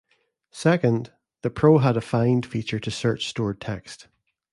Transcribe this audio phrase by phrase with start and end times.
[0.49, 1.11] Second,
[1.43, 4.07] the Pro had a "find" feature to search stored text.